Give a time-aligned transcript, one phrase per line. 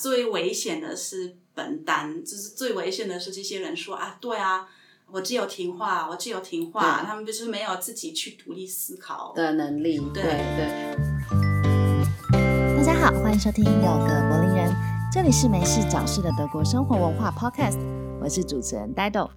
[0.00, 4.68] 最危险的是本单，就是最危险的是这些人说啊，对啊，
[5.10, 9.32] 我只有听话，我只有听话，他们就是没有自己去独立思考。
[9.34, 10.96] 的能力，对对对。
[12.76, 14.72] 大家好，欢迎收听有个柏林人，
[15.12, 17.80] 这里是没事找事的德国生活文化 Podcast，
[18.20, 19.30] 我是主持人 Dido。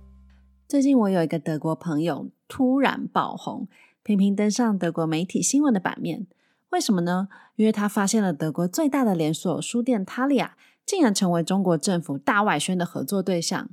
[0.67, 3.67] 最近我有一个德国朋友突然爆红，
[4.03, 6.27] 频频登上德国媒体新闻的版面。
[6.71, 7.27] 为什么呢？
[7.55, 10.51] 因为他发现了德国最大的连锁书店 Thalia
[10.85, 13.69] 竟然成为中国政府大外宣的合作对象。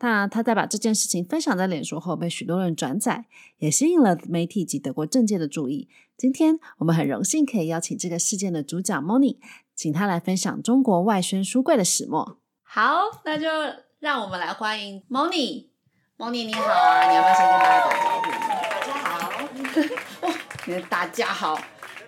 [0.00, 3.24] 那他在把这件事情分享在脸书后，被许多人转载，
[3.58, 5.88] 也吸引了媒体及德国政界的注意。
[6.18, 9.38] 今天我们很荣幸可以邀请这个事件的主角 Moni，
[9.74, 12.38] 请他来分享中国外宣书柜的始末。
[12.62, 13.46] 好，那就
[14.00, 15.68] 让我们来欢迎 Moni。
[16.18, 18.30] Moni 你好啊，你要不要先跟大家打招呼？
[18.68, 19.32] 大家好，
[20.66, 21.58] 你的大家好，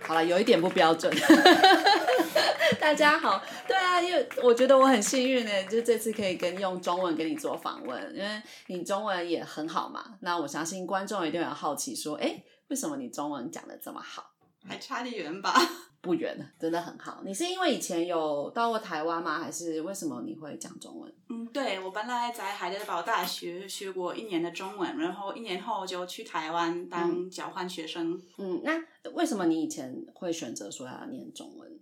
[0.08, 1.14] 好了，有一点不标准。
[2.80, 10.16] 大家好，对啊，因为我觉得我很幸运呢，就这次可以跟用中文跟你做访问，因为你中文也很好嘛。
[10.20, 14.30] 那我相信观众一定很好奇，说，哎，为什么你中文讲的这么好？
[14.66, 15.54] 还差得远吧？
[16.00, 17.20] 不远，真的很好。
[17.22, 19.38] 你是因为以前有到过台湾吗？
[19.38, 21.12] 还是为什么你会讲中文？
[21.28, 28.20] 嗯，对，我本来在海德堡大学学过一年的中文，然后一年后就去台湾当交换学生。
[28.38, 28.82] 嗯，那
[29.12, 31.78] 为什么你以前会选择说要念中文？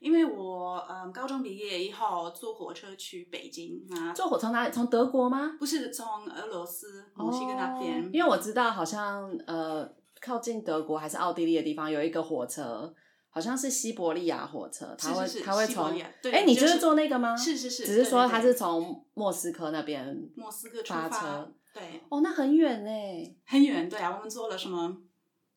[0.00, 4.72] 因为我嗯高中毕业以后坐火车去北京啊，坐火车哪里？
[4.72, 5.56] 从德国吗？
[5.58, 12.94] 不是从俄罗斯墨西哥那边，哦因为我知道好像呃靠近德国还是奥地利的地方有一个火车，
[13.38, 15.96] 好像是西伯利亚火车，它会是是是它会从
[16.32, 17.36] 哎，你就就是是坐那个吗？
[17.36, 23.32] 是是是只是说对对对它是从莫斯科那边莫斯科出发发车，对，哦，那很远哎。
[23.46, 24.96] 很远，对啊，我们坐了什么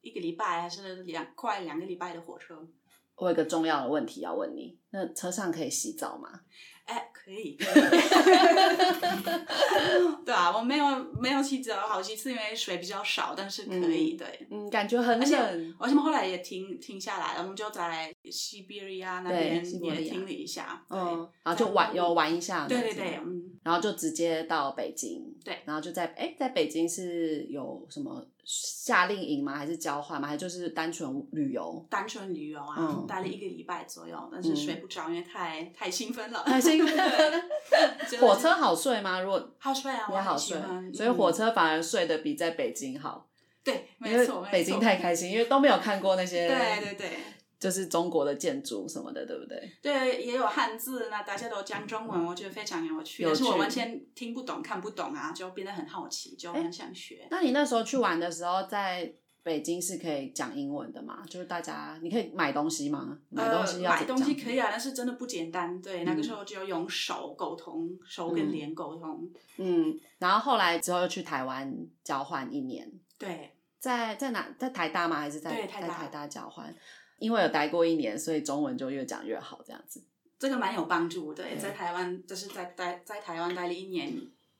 [0.02, 2.68] 一个礼拜还是两快两个礼拜的火车？
[3.16, 6.42] 我有个重要的问题要问你，那车上可以洗澡吗？
[6.86, 7.58] 哎，可以，
[10.26, 10.86] 对啊，我没有
[11.20, 14.48] 没有去找好几次，因为水比较少，但是可以，对。
[14.50, 15.22] 嗯，感觉很冷。
[15.22, 15.38] 而且
[15.80, 19.56] 我们后来也停停下来了，我们就在西伯利亚那对边
[19.96, 25.60] 也听了一下，对嗯，然后就玩有玩一下，对对对，，嗯，然后就直接到北京，对。
[25.66, 29.56] 然后就在哎，在北京是有什么夏令营吗？
[29.56, 30.28] 还是交换吗？
[30.28, 31.86] 还是就是单纯旅游？
[31.90, 33.06] 单纯旅游啊，嗯。
[33.08, 37.42] 待了一个礼拜左右，但是睡不着，因为太太兴奋了， 太兴奋了。
[38.22, 39.20] 火车好睡吗？
[39.22, 40.58] 如果好睡啊，我也好睡，
[40.94, 43.28] 所以火嗯车反而睡得比在北京好，
[43.64, 47.10] 对，没错，北京太开心，因为都没有看过那些对对对。
[47.62, 49.72] 就是中国的建筑什么的，对不对？
[49.84, 53.22] 对，也有汉字，那大家都讲中文，我觉得非常有趣。
[53.22, 57.28] 有但是我趣完全听不懂、看不懂啊，就变得很好奇，就很想学。
[57.30, 59.14] 那你那时候去玩的时候，在
[59.44, 61.24] 北京是可以讲英文的吗？
[61.30, 63.20] 就是大家你可以买东西吗？
[63.30, 65.80] 买东西要呃、买东西可以啊，但是真的不简单。
[65.80, 69.30] 对，那个时候只有用手沟通，手跟脸沟通。
[69.58, 71.72] 嗯，然后后来之后又去台湾
[72.04, 74.48] 交换一年，对，在在哪？
[74.58, 75.18] 在台大吗？
[75.20, 76.74] 还是在在台大交换？
[77.22, 80.04] 因为有待过一年，所以中文就越讲越好，这样子。
[80.40, 81.34] 这个蛮有帮助。
[81.34, 84.12] 对，对在台湾就是在待在台湾待了一年，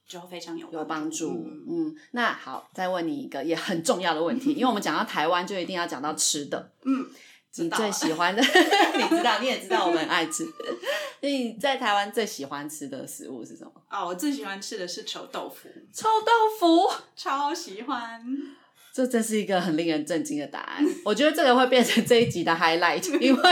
[0.08, 6.72] 就非常有有帮助，嗯嗯，那好，再问你一个也很重要的问题， 因为我们讲到台湾，就一定要讲到吃的。
[6.86, 7.08] 嗯，
[7.52, 8.42] 知你最喜欢的，
[8.96, 10.46] 你知道，你也知道我们很爱吃。
[11.22, 13.72] 你在台湾最喜欢吃的食物是什么？
[13.90, 16.92] 哦，我最喜欢吃的是臭豆腐，臭豆腐。
[17.16, 18.24] 超喜欢。
[18.94, 20.86] 这真是一个很令人震惊的答案。
[21.06, 23.52] 我觉得这个会变成这一集的 highlight， 因为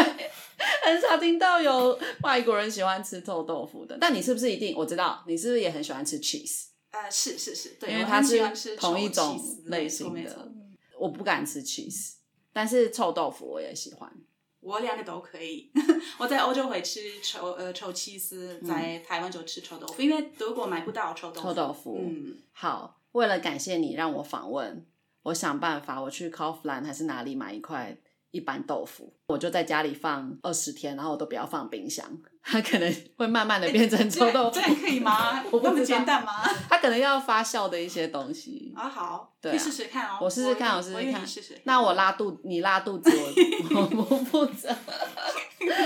[0.84, 3.98] 很少听到有外国人喜欢吃臭豆腐的。
[4.00, 4.76] 但你是不是一定？
[4.76, 6.66] 我知道你是不是也很喜欢吃 cheese？
[6.92, 10.52] 呃，是是是，对，因为它是同一种类型的。
[10.98, 12.16] 我不敢吃 cheese，
[12.52, 14.12] 但是臭豆腐我也喜欢。
[14.60, 15.72] 我两个都可以。
[16.20, 21.48] 我在欧洲会吃臭呃臭气丝，在台湾就吃臭豆腐，因为德国买不到臭豆腐。
[21.48, 24.86] 臭豆腐，嗯，好，为了感谢你让我访问，
[25.24, 27.98] 我想办法我去 Kaufland 还是哪里买一块
[28.32, 32.06] 一般豆腐，我就在家里放二十天，然后我都不要放冰箱，
[32.44, 35.44] 它可能会慢慢的变成臭豆腐这，样可以吗？
[35.52, 36.32] 我那么简单吗？
[36.70, 38.72] 它可能要发酵的一些东西。
[38.78, 40.20] 啊，好，对试试看哦。
[40.22, 41.62] 我试试看，我我试试看试试。
[41.64, 43.10] 那我拉肚，你拉肚子，
[43.76, 44.70] 我 我不负责。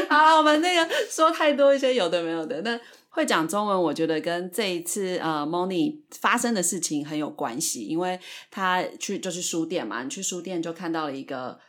[0.10, 2.62] 好了，我们那个说太多一些有的没有的。
[2.62, 2.80] 那
[3.14, 8.20] 会讲中文，我觉得跟这一次呃 Moni 发生的事情很有关系，因为
[8.50, 11.60] 他去就是书店嘛，你去书店就看到了一个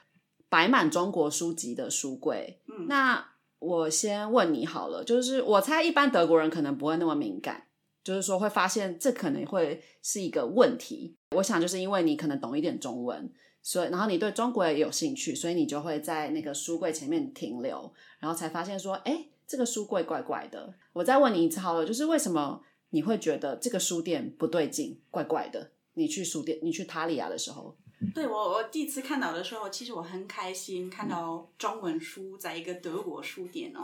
[0.48, 2.60] 摆满中国书籍的书柜。
[2.66, 7.64] 嗯那我先问你好了，就是我猜一般德国人可能不会那么敏感，
[8.02, 11.16] 就是说会发现这可能会是一个问题。
[11.36, 13.30] 我想就是因为你可能懂一点中文，
[13.62, 20.74] 所以然后你对中国也有兴趣，所以你就会在那个书柜前面停留，然后才发现说，哎，这个书柜怪怪的。
[20.92, 25.72] 我再问你一次好了，就是为什么你会觉得这个书店不对劲，怪怪的？
[25.94, 27.76] 你去书店，你去塔里亚的时候，
[28.14, 33.80] 对我，我第一次看到的时候，其实我很开心，看到中文书在一个德国书店哦。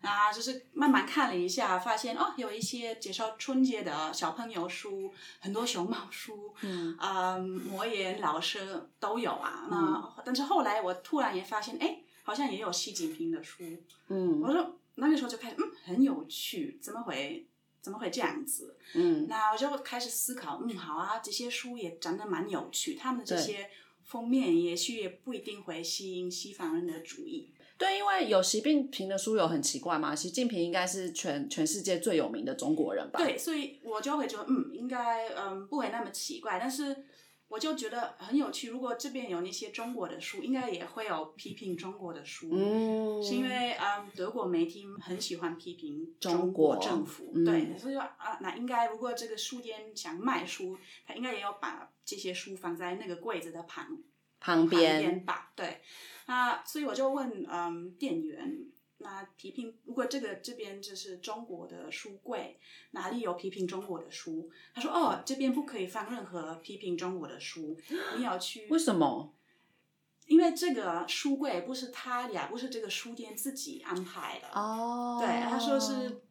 [0.00, 9.68] 啊，就是慢慢看了一下，发现哦，有一些介绍春节的小朋友书，很多熊猫书，嗯啊，魔岩老师都有啊。
[9.70, 13.62] 那但是后来我突然也发现，哎，好像也有习近平的书。
[14.08, 17.46] 嗯我说那个时候就开始，嗯，很有趣，怎么会
[17.80, 18.76] 怎么会这样子？
[18.94, 23.68] 嗯那我就开始思考，嗯，好啊，这些书也长得蛮有趣，他们的这些
[24.04, 27.52] 封面也许也不一定会吸引西方人的注意。
[27.78, 33.18] 对，因为有习近平的书有很奇怪嘛，习近平应该是全全世界最有名的中国人吧？
[33.18, 37.04] 对，所以我就会觉得，嗯，应该嗯不会那么奇怪，但是
[37.52, 38.70] 我就觉得很有趣。
[38.70, 42.48] 如果这边有那些中国的书，应该也会有批评中国的书。
[42.50, 53.98] 嗯，是因为嗯，德国媒体很喜欢批评中国国政府，嗯对，所以说啊，那应该如果这个书店想卖书，他应该也要把这些书放在那个柜子的旁
[54.40, 55.82] 旁边吧，对。
[56.24, 58.64] 啊所以我就问嗯店员，
[59.02, 62.58] 那批评如果这个这边就是中国的书柜，
[62.92, 64.50] 哪里有批评中国的书？
[64.74, 67.76] 他说哦，这边不可以放任何批评中国的书，
[68.16, 69.34] 你要去为什么？
[70.26, 74.48] 因为这个书柜不是他俩，不是这个书店自己安排的。
[74.54, 76.22] 哦，对，他说是，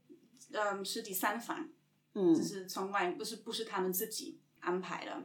[0.53, 1.69] 嗯，是第三方，
[2.13, 5.23] 嗯就，是从外，不是不是他们自己安排的。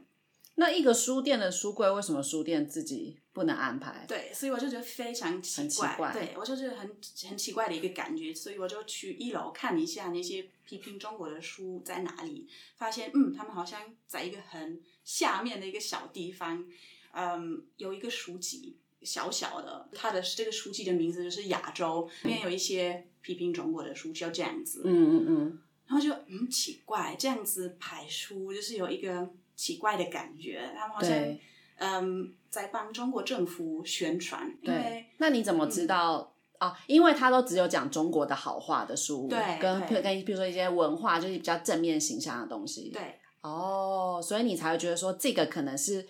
[0.56, 4.04] 那一个书店的书柜，为什么书店自己不能安排？
[4.08, 6.96] 对，所以我就觉得非常奇很奇怪，怪对我就是很
[7.28, 16.66] 很奇怪的一个感觉，所以我就去一楼看一下那些批评中国的书在哪里，发现嗯，他们好像在一个很下面的一个小地方，
[17.12, 18.76] 嗯，有一个书籍。
[19.02, 24.82] 小小的，它的这个书籍的名字就是亚洲，里面有一些批评中国的书，就这样子。
[24.84, 31.38] 嗯嗯嗯，然后就嗯奇怪，这样子排书就是有一个奇怪的感觉，他们好像
[31.78, 35.06] 嗯在帮中国政府宣传，对。
[35.18, 36.32] 那你怎么知道？
[36.58, 40.00] 啊，因为他都只有讲中国的好话的书，对跟对。
[40.00, 43.18] 跟比如说一些文化，就是比较正面形象的东西，对。
[43.42, 46.06] 哦，所以你才会觉得说这个可能是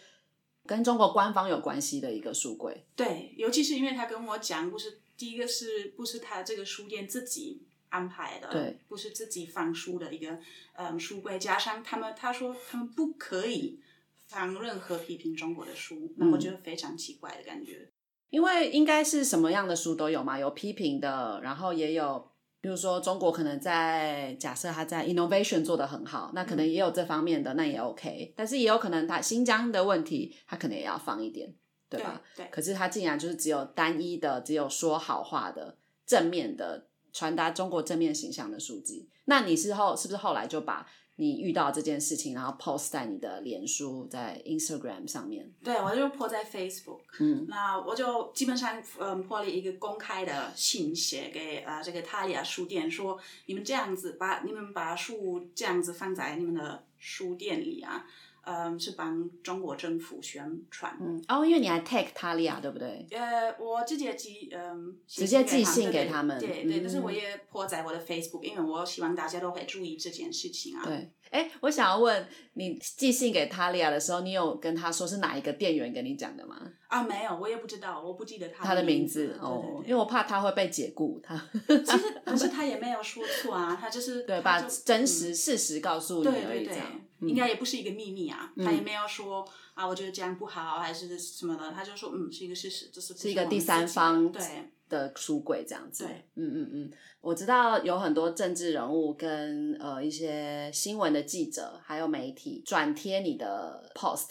[0.64, 10.38] 跟中国官方有关系的一个书柜，对，尤其是因为他跟我讲，不是第一个是不是他这个书店自己安排的，对，不是自己放书的一个
[10.75, 13.81] 嗯书柜，加上他们他说他们不可以
[14.27, 17.91] 放任何批评中国的书，那我觉得非常奇怪的感觉。
[18.31, 22.29] 因为应该是什么样的书都有嘛，有批评的，然后也有，
[22.61, 31.55] 比如说中国可能在假设他在 innovation 做得很好，那可能也有这方面的，那也 OK，但是也有可能他新疆的问题，他可能也要放一点，
[31.88, 32.21] 对吧？
[32.35, 39.08] 对可是他竟然就是只有单一的，只有说好话的、正面的传达中国正面形象的书籍。
[39.24, 40.86] 那你是后是不是后来就把
[41.16, 45.50] 你遇到这件事情，然后 post 在你的脸书、在 Instagram 上面？
[45.64, 58.06] 对，我就 post 在 Facebook，嗯那我就基本上嗯破了一个公开的信写给呃这个塔利亚书店，说你们这样子把你们把书这样子放在你们的书店里啊，
[58.46, 60.96] 嗯是帮中国政府宣传。
[61.00, 63.04] 嗯，哦，因为你还 tag 塔利亚，对不对？
[63.10, 70.82] 呃，我直接寄嗯直接寄信信给他们对对，嗯但是我也泼在我的 Facebook，因为我希望大家都会注意这件事情啊。
[70.85, 76.56] 对，哎，我想要问你寄信给塔利亚的时候，你有跟他说是哪一个店员跟你讲的吗？
[76.87, 81.35] 啊，没有，我也不知道，我不记得他他的名名字哦因为我怕他会被解雇，他
[81.66, 86.87] 其实可是他也没有说错啊，他就是对就把真嗯实事实告诉你而已这样。，
[87.20, 94.42] 应该也不是一个秘密啊，嗯他也没有说啊，我觉得这样不好还是什么的，他就说嗯是一个事实，这是是一个第三方对
[94.88, 96.04] 的书柜这样子。
[96.04, 104.28] 对，嗯嗯嗯，我知道有很多政治人物跟呃一些新闻的记者还有媒体转贴你的 post。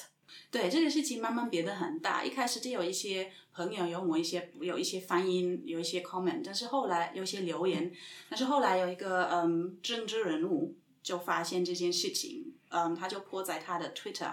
[0.51, 7.91] 对这个事情慢慢变得很大，一开始就有一些朋友有我一些有一些翻音，有一些 comment，但是后来有一些留言，
[8.29, 12.44] 但是后来有一个嗯政治人物就发现这件事情，
[12.75, 14.31] 嗯他就泼在他的 Twitter，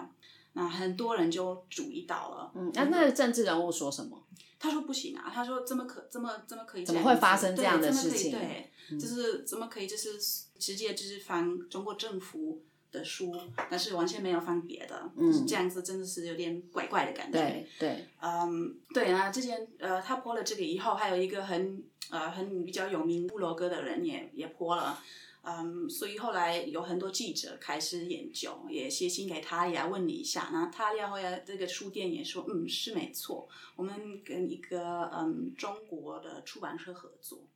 [0.54, 4.20] 那很多人就注意到了，嗯，那那个政治人物说什么？
[4.58, 8.38] 他说不行啊，他说怎么可怎么怎么可以怎么会发生这样的事情嗯
[8.90, 10.18] 对，就是怎么可以就是
[10.58, 13.34] 直接就是翻中国政府的书，
[13.70, 17.38] 但是完全没有翻别的，嗯就是这样子真的是有点怪怪的感觉。
[17.38, 25.02] 对对，嗯，对啊之前呃，他泼了这个以后，还有一个很呃很比较有名布罗格的人也也泼了。
[25.44, 37.48] 嗯，所以后来有很多记者开始研究，也写信给塔利亚问你一下，那塔利亚后来这个书店也说，嗯，是没错，我们跟一个嗯中国的出版社合作，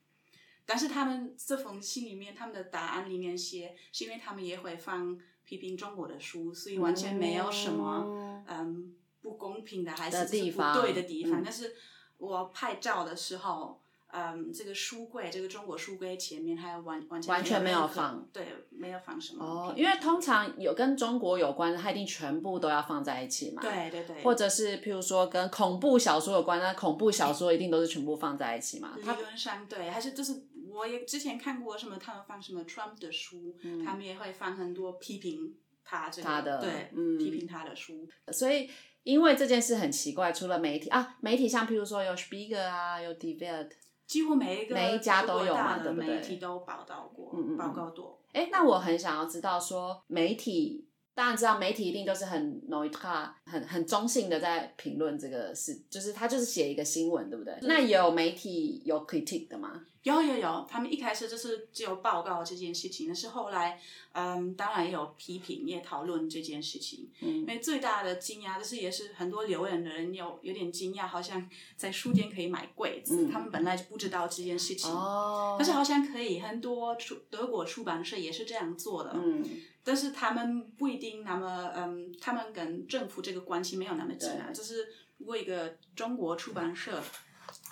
[0.64, 11.40] 但是他们这封信里面，他们的答案里面写，是因为他们也会放批评中国的书，所以完全没有什么嗯不公平的还是的地不方对的地方。
[11.40, 11.76] 嗯但是
[12.18, 13.80] 我拍照的时候。
[14.18, 23.61] 嗯，这个书柜，这个中国书柜前面还有完完全完全没有放，对，没有放什么哦，因为通常有跟中国有关的，它一定全部都要放在一起嘛。。
[23.61, 28.96] 对对对，或者是譬如说跟恐怖小说有关，那恐怖小说一定都是全部放在一起嘛。
[29.04, 33.54] 它理论上对，还是就是我也之前看过什么，他们放什么 Trump 的书，
[33.85, 35.54] 他们也会放很多批评
[35.85, 38.08] 他这个嗯他的对，嗯批评他的书。
[38.32, 38.70] 所以
[39.02, 43.70] 因为这件事很奇怪，除了媒体啊，媒体像譬如说有 Spiegel 啊，有 Die Welt，
[44.06, 48.18] 几乎每一个每一家都有嘛大的对不对媒体都报道过，嗯嗯嗯报告过。
[48.32, 50.86] 哎，那我很想要知道说媒体。
[51.16, 57.56] 当然知道媒体一定都是很 neutral、很很中性的在评论这个事，就是他就是写一个新闻，对不对？
[57.62, 59.80] 那有媒体有 critic 的吗？
[60.02, 63.80] 有有有，他们一开始就是只有报告这件事情，但是后来，
[64.12, 67.08] 嗯，当然也有批评，也讨论这件事情。
[67.23, 74.90] 嗯因为最大的惊讶就是，也是很多留言的人有有点惊讶，好像在书店可以买柜子，嗯他们本来就不知道这件事情。
[74.92, 79.11] 哦但是好像可以，很多出德国出版社也是这样做的。
[79.14, 79.42] 嗯，
[79.86, 84.50] 但是他们不一定那么，嗯，他们跟政府这个关系没有那么近啊。
[84.52, 84.88] 就是
[85.18, 87.00] 如果一个中国出版社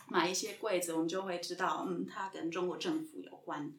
[0.08, 3.72] 买一些柜子，我们就会知道，嗯，它跟中国政府有关。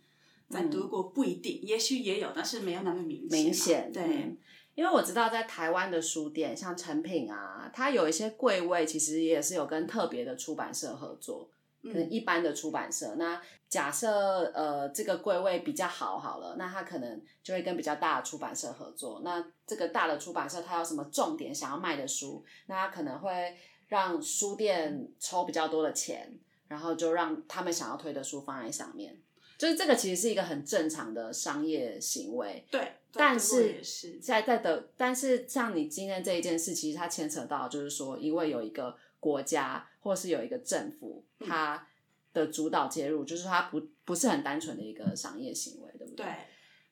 [0.49, 4.03] 在德国不一定，也许也有，但是没有那么明明显对。
[4.03, 4.37] 嗯
[4.75, 11.49] 因为我知道在台湾的书店，像成品啊，它有一些柜位，其实也是有跟特别的出版社合作，
[11.85, 13.15] 可能嗯一般的出版社。
[13.15, 19.21] 那假设呃这个柜位比较好好了，那他可能就会跟比较大的出版社合作。
[19.23, 26.37] 那这个大的出版社他有什么重点想要卖的书，那他可能会让书店抽比较多的钱，
[26.67, 29.21] 然后就让他们想要推的书放在上面。
[29.57, 33.81] 就是这个其实是一个很正常的商业行为，对，但是，
[34.21, 41.87] 在在的，但是像你今天这一件事，其实它牵扯到就是说，因为有一个国家或是有一个政府，嗯它
[42.31, 46.23] 的主导介入，就是它不不是很单纯的一个商业行为，对不对？
[46.23, 46.33] 对。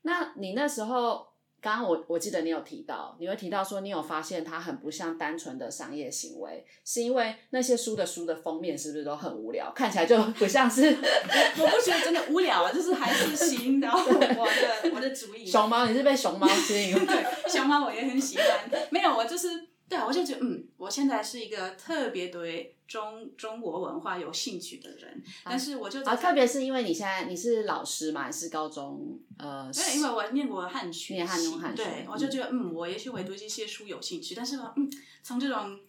[0.01, 1.27] 那你那时候，
[1.61, 14.35] 刚刚我我记得你有提到，你会提到说你有发现它很不像单纯的商业行为，是因为那些书的书的封面是不是都很无聊，看起来就不像是 我不觉得真的无聊啊，就是还是吸引到我的
[14.93, 15.45] 我的主意。
[15.45, 15.85] 熊猫？
[15.85, 16.95] 你是被熊猫吸引？
[17.05, 18.47] 对，熊猫我也很喜欢。
[18.89, 19.47] 没有，我就是
[19.93, 34.89] 对啊，我就觉得嗯，我现在是一个特别对中中国文化有兴趣的人，但是我就啊，特别是因为你现在你是老师嘛，你是高中呃，对，因为我念过汉学念汉系中汉学对，我就觉得嗯，我也许会对这些书有兴趣，但是呢，嗯，
[35.21, 35.79] 从这种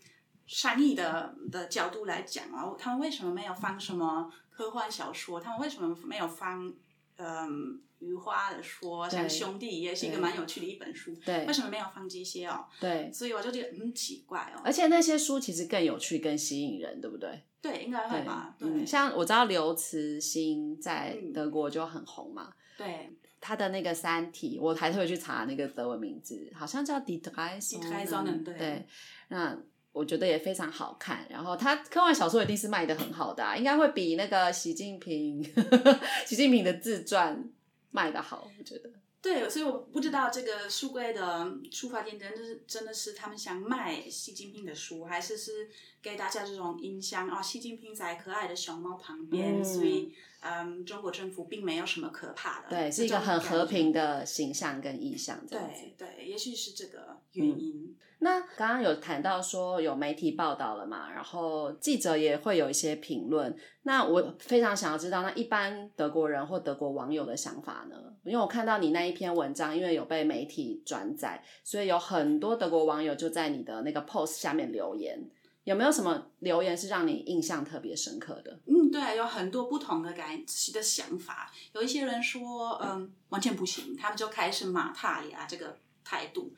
[0.46, 5.40] 善意的的角度来讲啊，他们为什么没有放什么科幻小说？
[5.40, 6.70] 他们为什么没有放
[7.16, 12.66] 嗯余花的说，像《兄弟》也是一个对蛮有趣的一本书，对为什么没有放这些哦？
[12.78, 17.42] 对，所以我就觉得嗯奇怪哦，而且那些书其实更有趣、更吸引人，对不对？
[17.62, 18.54] 对，应该会吧？
[18.58, 28.86] 对、嗯，像我知道刘慈欣在嗯德国就很红嘛，对，他的那个《三体》，我还特别去查那个德文名字，好像叫 Die drei Sonnen，对对，
[29.28, 29.56] 那
[29.94, 31.24] 我觉得也非常好看。
[31.30, 35.42] 然后他科幻小说一定是卖的很好的、啊，应该会比那个习近平
[36.26, 37.48] 习近平的自传
[37.90, 38.90] 卖的好，我觉得。
[39.22, 45.70] 对，所以我不知道这个书柜的出发点真的是真的是他们想卖习近平的书，还是是
[46.02, 53.90] 给大家这种印象啊、习近平在可爱的熊猫旁边，嗯所以嗯，中国政府并没有什么可怕的，对，是一个很和平。
[53.94, 55.40] 的形象跟意象。
[55.46, 57.96] 对对，也许是这个原因。
[58.24, 63.54] 那刚刚有谈到说有媒体报道了嘛，然后记者也会有一些评论。
[63.82, 67.96] 那我非常想要知道，那一般德国人或德国网友的想法呢？
[68.24, 75.22] 因为我看到你那一篇文章，因为有被媒体转载，所以有很多德国网友就在你的那个 post 下面留言。
[75.64, 78.58] 有没有什么留言是让你印象特别深刻的？
[78.66, 81.52] 嗯，对，有很多不同的感的想法。
[81.72, 86.52] 有一些人说，嗯，完全不行，他们就开始骂塔利亚这个态度，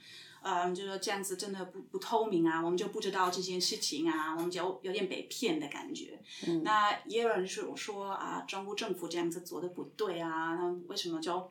[0.48, 6.20] 嗯，就说这样子真的不不透明啊，我们就不知道这件事情啊，我们就有点被骗的感觉。
[6.46, 11.50] 嗯那也有人说说啊，中国政府这样子做的不对啊，他们为什么就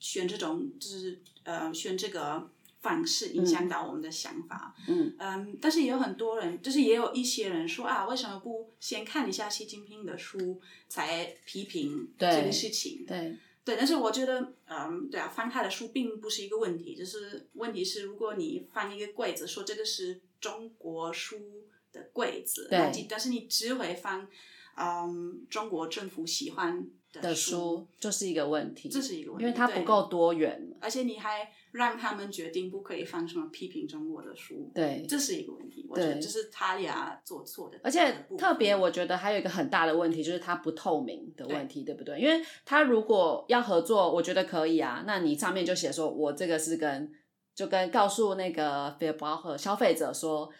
[0.00, 4.74] 选这种就是呃选这个方式影响到我们的想法？
[4.88, 13.04] 嗯嗯，但是也有很多人，就是也有一些人说啊，为什么不先看一下习近平的书，才批评对这个事情？
[13.06, 23.06] 对，对，但是我觉得，嗯，对啊，翻他的书并不是一个问题，就是问题是，如果你翻一个柜子，说这个是中国书的柜子，对。
[23.08, 24.28] 但是你只会翻，
[24.76, 30.74] 嗯中国政府喜欢的书，书就是一个问题，这是一个问题，因为它不对够多元。
[30.80, 35.86] 而且你还让他们决定不可以放什么批评中国的书，对，这是一个问题。
[35.88, 42.18] 我觉得对这是他俩做错的，而且特别，我觉得还有一个很大的问题，就是它不透明的问题，对不对？
[42.18, 45.04] 因为他如果要合作，我觉得可以啊。
[45.06, 47.12] 那你上面就写说，我这个是跟
[47.54, 50.50] 就跟告诉那个 fair b r o 消费者说，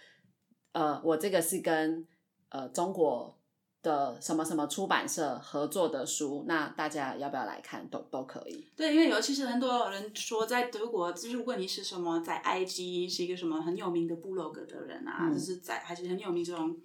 [0.73, 2.07] 呃，我这个是跟
[2.51, 3.39] 呃中国
[3.83, 7.87] 的什么什么出版社合作的书，那大家要不要来看？
[7.89, 8.65] 都都可以。
[8.77, 16.77] 对，因为尤其是很多人说，在德国，就是如果你是什么在 IG 是一个什么很有名的部落格的人啊，嗯就是在还是很有名这种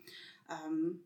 [0.48, 0.98] 嗯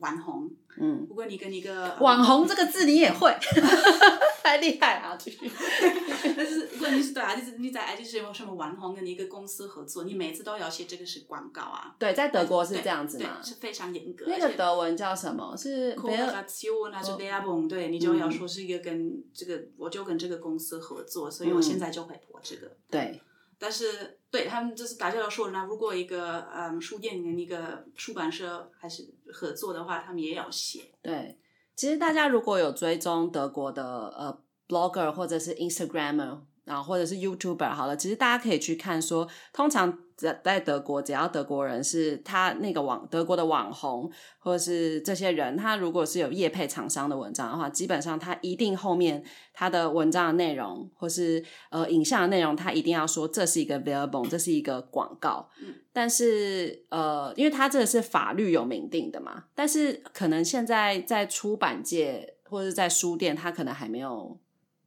[0.00, 3.30] 网红，嗯，如果你跟一个呃网红这个字你也会，
[4.46, 5.38] 太厉害了，就 是。
[6.36, 13.42] 但是如果你是对啊，就是你在 IG 是有什么网红跟一个公司合作，你每次都要写这个是广告啊，对，在德国是这样子嘛，？
[13.42, 14.24] 是非常严格。
[14.28, 15.56] 那个德文叫什么？
[15.56, 15.92] 是
[17.68, 22.70] 对你就要说是一个跟这个，我就跟这个公司合作，所以我现在就会播这个。
[22.88, 23.20] 对。
[23.58, 30.92] 但是对他们就是大家都说，那如果一个嗯书店跟一个出版社还是合作的话，他们也要写。
[31.00, 31.38] 对，
[31.76, 49.22] 其实大家如果有追踪德国的呃 blogger 或者是 Instagrammer，然后或者是 YouTuber 好了，其实大家可以去看说，通常在在德国，只要德国人是他那个网德国的网红，或者是这些人，他如果是有业配厂商的文章的话，基本上他一定后面
[49.54, 55.48] 他的文章的内容或是呃影像的内容，他一定要说这是一个 Werbung，这是一个广告。
[55.92, 64.38] 但是呃，因为他这个是法律有明定的嘛，但是可能现在在出版界或者是在书店，他可能还没有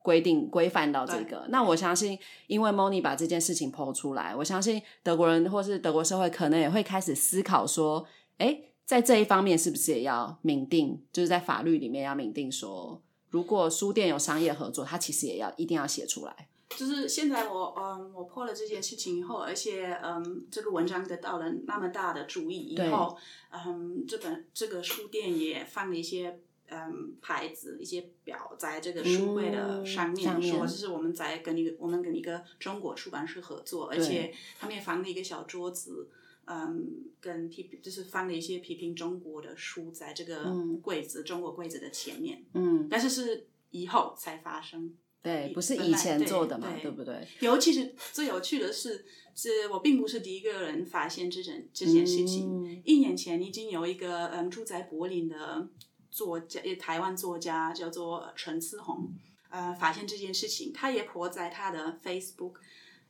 [0.10, 1.46] 规定规范到这个。
[1.50, 8.04] 那我相信，因为 Moni 把这件事情抛出来，我相信德国人或是德国社会可能也会开始思考说，
[8.39, 13.00] 哎，在这一方面是不是也要明定，就是在法律里面要明定说，
[13.30, 16.48] 如果书店有商业合作，它其实也要一定要写出来。
[16.75, 23.15] 就是现在我嗯我破了这件事情以后，而且嗯这个文章得到了那么大的注意以后，
[23.52, 26.39] 嗯这本这个书店也放了一些
[26.71, 36.10] 嗯牌子、一些表在这个书柜的嗯上面，说就是我们在跟一个我们跟一个中国出版社合作，而且他们也放了一个小桌子。
[36.51, 44.97] 嗯，跟批就是放了一些批评中国的书在这个嗯柜子、中国柜子的前面，嗯，但是是以后才发生。
[45.21, 47.27] 对，不是以前做的嘛，对对不对？
[47.41, 49.05] 尤其是最有趣的是，
[49.36, 52.49] 是我并不是第一个人发现这件这件事情。
[52.49, 55.67] 嗯一年前已经有一个嗯住在柏林的
[56.10, 59.10] 作家，也台湾作家叫做陈思宏，
[59.50, 62.54] 呃，发现这件事情，他也泼在他的 Facebook，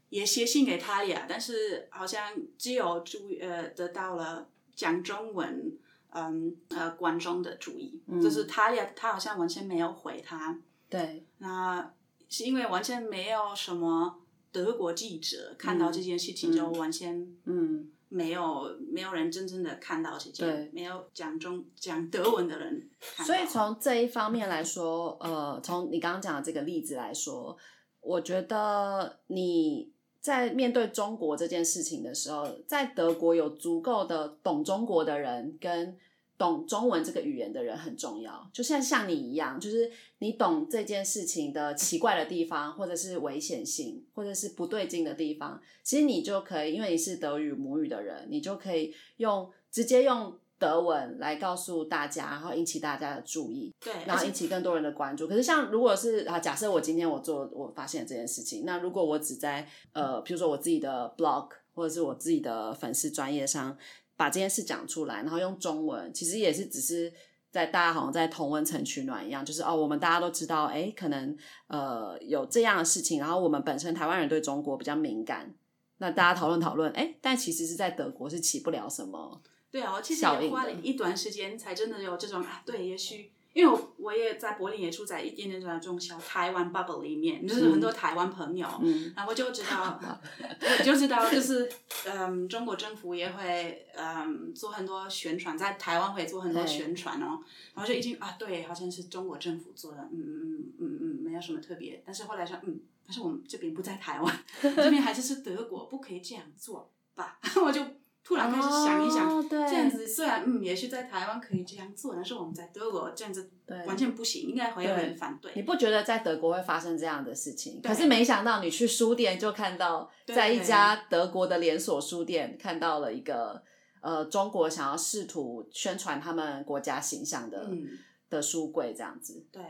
[0.09, 5.77] 也写信给他俩，但是好像只有注意呃得到了讲中文。
[6.11, 8.19] 嗯呃，观众的注意，嗯。
[8.19, 10.59] 就是他也他好像完全没有回他，
[10.89, 11.93] 对，那
[12.27, 14.19] 是因为完全没有什么
[14.51, 16.55] 德国记者看到这件事情，嗯。
[16.55, 22.89] 就完全嗯，没有没有人真正的看到这对件，没有讲中讲德文的人。
[23.25, 27.55] 所以从这一方面来说，呃，从你刚刚讲的这个例子来说，
[28.01, 35.97] 我觉得你在面对中国这件事情的时候，在德国有足够的懂中国的人跟
[36.39, 38.49] 懂中文这个语言的人很重要。
[38.51, 50.33] 就像像你一样，就是你懂这件事情的奇怪的地方，或者是危险性，或者是不对劲的地方，其实你就可以，因为你是德语母语的人，你就可以用直接用。
[50.59, 55.25] 德文来告诉大家，然后引起大家的注意，对，然后引起更多人的关注。
[55.25, 63.77] 可是像如果是啊，假设我今天我做我发现这件事情，那如果我只在呃，比如说我自己的 blog 或者是我自己的粉丝专业上
[64.19, 67.09] 把这件事讲出来，然后用中文，其实也是只是
[67.49, 75.55] 在大家好像在同温层取暖一样，就是哦，我们大家都知道，哎，可能呃有这样的事情，然后我们本身台湾人对中国比较敏感，
[75.99, 79.41] 那大家讨论讨论，哎，但其实是在德国是起不了什么。
[79.71, 89.11] 对啊，我其实也花了一段时间才真的有这种啊，对，也许因为我我也在柏林也住在一点点这种小台湾 bubble 里面，就是很多台湾朋友，嗯。
[89.13, 91.69] 然后我就知道，我 就知道，就是
[92.05, 97.43] 嗯，中国政府也会嗯做很多宣传，在台湾会做很多宣传哦，
[97.73, 107.81] 然后就已经啊，对，好像是中国政府做的，嗯嗯嗯嗯嗯，没有什么特别，但是后来说，嗯，但是我们这边不在台湾， 这边还是是德国，不可以这样做吧， 我就
[108.29, 115.51] 突然开始想一想，哦对这样子虽然嗯，也许在台湾可以这样做，但是我们在德国这样子对完全不行，应该会有人反对。
[115.55, 117.81] 你不觉得在德国会发生这样的事情？
[117.81, 123.63] 可是没想到你去书店就看到，在一家德国的连锁书店看到了一个
[124.01, 127.87] 呃中国想要试图宣传他们国家形象的、嗯，
[128.29, 129.43] 的书柜这样子。
[129.51, 129.63] 对，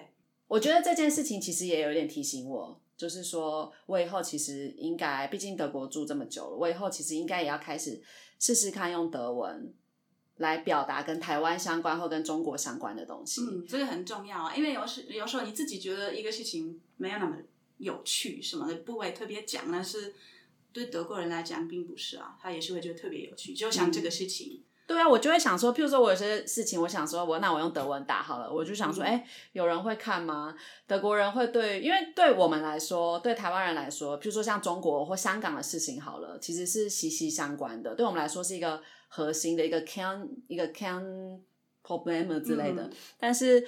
[0.50, 8.02] 我觉得这件事情其实也有点提醒我，就是说我以后其实应该，毕竟德国住这么久了，我以后其实应该也要开始
[8.40, 9.74] 试试看用德文
[10.38, 13.42] 来表达跟台湾相关或跟中国相关的东西。
[13.42, 17.38] 嗯，这个很重要啊，因为有时有时候你自己觉得一个事情没有那么
[17.78, 20.16] 有趣什么的，不会特别讲，但是
[20.72, 30.56] 对德国人来讲并不是啊，他也是会觉得特别有趣，就像这个事情，对啊，我就会想说，譬如说我有些事情，我想说我那我用德文打好了，我就想说，嗯哎、有人会看吗？
[30.88, 41.40] 德国人会对，因为对我们来说，对台湾人来说，譬如说像中国或香港的事情好了，其实是息息相关的，对我们来说是一个核心的一个 can 一个 can
[41.84, 43.68] problem 之类的，嗯但是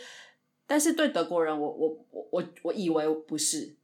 [0.66, 3.78] 但是对德国人，我我我我我以为不是。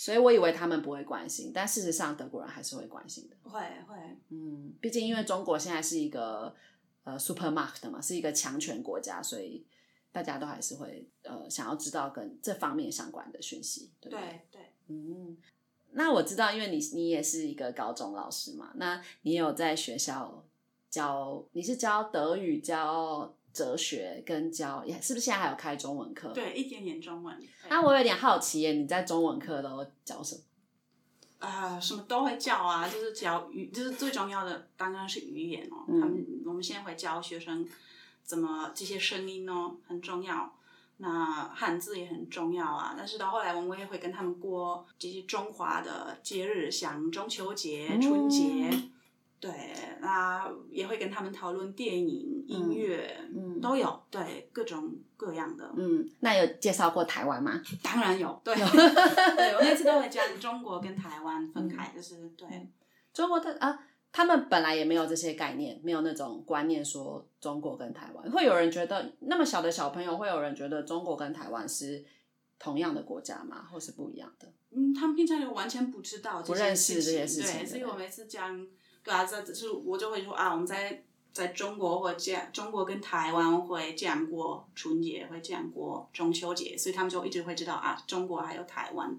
[0.00, 3.36] 所以我以为他们不会关心，但事实上德国人还是会关心的。
[3.42, 3.94] 会会，
[4.30, 6.56] 嗯，毕竟因为中国现在是一个
[7.04, 9.62] 呃 supermarket 嘛，是一个强权国家，所以
[10.10, 13.90] 大家都还是会呃想要知道跟这方面相关的讯息。
[14.00, 15.36] 对不，对对，嗯。
[15.90, 20.42] 那我知道，因为你你也是一个高中老师嘛，那你有在学校
[20.88, 26.32] 教，你是教德语、教哲学跟教，也是不是现在还有开中文课？。
[26.32, 27.36] 对一点点中文，
[27.68, 30.40] 那我有点好奇耶，你在中文课都教什么？
[31.38, 35.84] 啊、什么都会教啊，就是教语，就是最重要的当然是语言哦。
[35.88, 37.66] 嗯他们我们现在会教学生
[38.22, 40.52] 怎么这些声音哦很重要，
[40.98, 42.94] 那汉字也很重要啊。
[42.96, 48.68] 但是到后来我们也会跟他们过这些中华的节日，像中秋节、春节。
[48.70, 48.92] 嗯
[49.40, 49.50] 对，
[50.00, 55.72] 那也会跟他们讨论电影、音乐，嗯都有，对，各种各样的。
[55.76, 57.60] 嗯，那有介绍过台湾吗？
[57.82, 58.62] 当然有，对，对
[59.56, 62.46] 我每次都会讲中国跟台湾分开，就是对。
[63.14, 63.78] 中国的啊，
[64.12, 68.30] 他们本来也没有这些概念，没有那种观念说中国跟台湾。
[68.30, 72.04] 会有人觉得那么小的小朋友，会有人觉得中国跟台湾是
[72.58, 73.66] 同样的国家吗？
[73.72, 74.46] 或是不一样的？
[74.72, 78.64] 嗯，他们平常就完全不知道不些认识这些事事情对，所以我每次讲，
[79.02, 89.16] 对啊，这只是我就会说啊，我们在在中国或这样，中国跟台湾会这样过春节，会这样过中秋节，所以他们就一直会知道啊，中国还有台湾，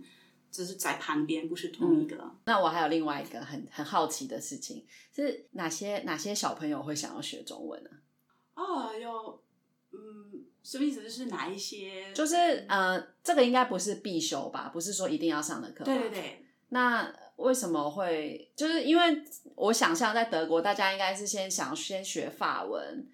[0.52, 2.32] 只是在旁边，不是同一个。
[2.46, 7.89] 那我还有另外一个很很好奇的事情，是哪些哪些小朋友会想要学中文呢、
[8.56, 9.41] 哦，有，
[9.91, 11.02] 嗯，什么意思？
[11.02, 12.12] 就是哪一些？
[12.13, 12.36] 就是
[12.67, 14.70] 呃，这个应该不是必修吧？
[14.74, 15.86] 不是说一定要上的课吧。
[15.86, 18.51] 对对对，那为什么会？
[18.56, 19.23] 就是因为
[19.56, 23.08] 我想象在德国，大家应该是先想先学法文，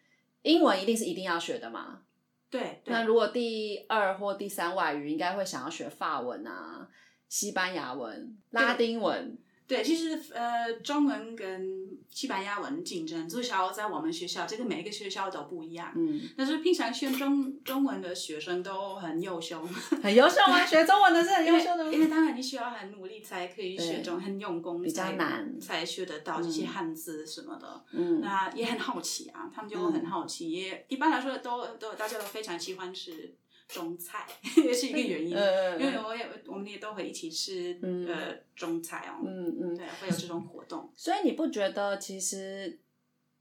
[0.44, 2.02] 英文一定是一定要学的嘛。
[2.50, 2.94] 对对。
[2.94, 6.88] 那如果第二或第三外语，应该会想要学法文啊、
[7.28, 9.38] 西班牙文、拉丁文。
[9.68, 15.92] 对，其实呃，中文跟西班牙文竞争，至少在我们学校，这个每个学校都不一样。
[15.94, 19.62] 嗯，但是平常学中中文的学生都很优秀，
[20.02, 20.64] 很优秀吗？
[20.66, 27.84] 学中文的是很优秀的吗因为当然你需要很努力才可以对学中，很用功比较才难才学得到这些嗯汉字什么的。
[27.92, 33.36] 嗯那也很好奇啊，他们就很好奇，也一般来说都都大家都非常喜欢吃
[33.68, 34.26] 中菜，
[34.64, 35.36] 也是一个原因。
[35.36, 40.90] 呃因为我也我们也都会一起吃、嗯呃中菜哦，嗯嗯，对，会有这种活动。
[40.96, 42.80] 所以你不觉得其实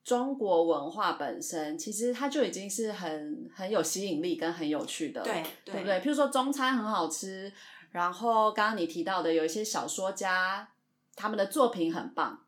[0.05, 6.01] 中国文化本身其实它就已经是很很有吸引力跟很有趣的，对对不对？
[6.01, 7.53] 譬如说中餐很好吃，
[7.93, 10.69] 然后刚刚你提到的有一些小说家，
[11.15, 12.45] 他们的作品很棒，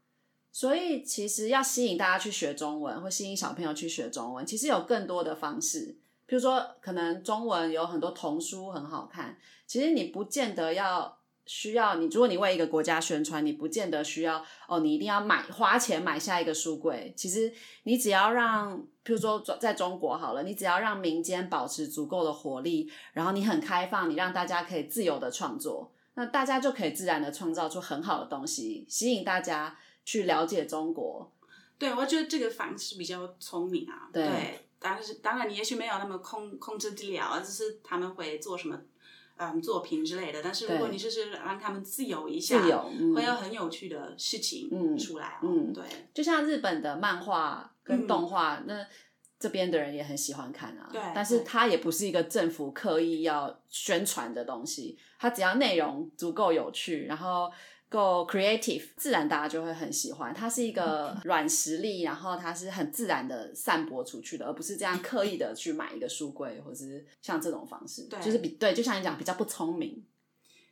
[0.52, 5.96] 所以其实要吸引大家去学中文，或吸引小朋友去学中文，其实有更多的方式。
[6.28, 17.14] 譬如说，可能中文有很多童书很好看，其实你不见得要需要你，如果你为一个国家宣传，你不见得需要哦，你一定要买花钱买下一个书柜。
[17.16, 17.50] 其实
[17.84, 31.32] 你只要让，譬如说在中国好了，你只要让民间保持足够的活力，然后你很开放，你让大家可以自由的创作，那大家就可以自然的创造出很好的东西，吸引大家去了解中国。
[31.78, 34.10] 对，我觉得这个方式比较聪明啊。
[34.12, 34.28] 对
[34.80, 38.80] 当是当然，你也许没有那么控控制得了，就是他们会做什么
[39.36, 40.42] 嗯作品之类的。
[40.42, 45.48] 但是如果你就是让他们自由一下，自由嗯会有很有趣的事情嗯出来哦。
[45.48, 48.86] 嗯对就像日本的漫画跟嗯动画，那
[49.38, 50.88] 这边的人也很喜欢看啊。
[50.92, 57.50] 对但是对它也不是一个政府刻意要宣传的东西，它只要内容足够有趣，然后
[57.88, 60.34] 够 creative，自然大家就会很喜欢。
[60.34, 70.04] 它是一个软实力，然后它是很自然的散播出去的，而不是这样刻意的去买一个书柜，或者是像这种方式，对就是比对，就像你讲比较不聪明。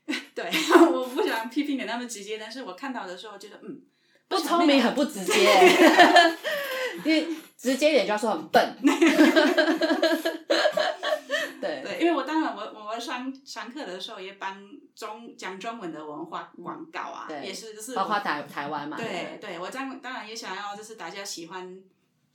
[0.34, 0.44] 对，
[0.92, 3.80] 我不想批评的那么直接，但是我看到的时候觉得嗯，
[4.28, 5.32] 不聪明很不直 接。
[7.04, 7.26] 因为
[7.58, 8.76] 直接一点就要说很笨。
[11.66, 11.82] 对。
[11.82, 14.56] 对，因为我当然我我上上课的时候也帮
[14.94, 17.46] 中讲中文的文化广告啊，对。
[17.46, 21.78] 也是就是包括台台湾嘛，对对，我当当然也想要就是大家喜欢